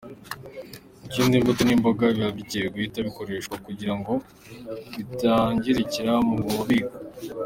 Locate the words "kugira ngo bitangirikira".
3.65-6.13